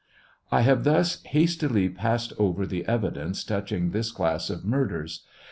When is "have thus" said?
0.61-1.21